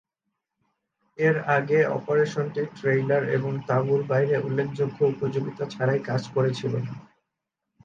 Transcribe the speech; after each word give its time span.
এর 1.17 1.35
আগে 1.57 1.79
অপারেশনটি 1.97 2.61
ট্রেইলার 2.77 3.23
এবং 3.29 3.51
তাঁবুর 3.67 4.01
বাইরে 4.03 4.35
উল্লেখযোগ্য 4.39 4.99
উপযোগিতা 5.13 5.63
ছাড়াই 5.73 5.99
কাজ 6.09 6.21
করেছিল। 6.35 6.73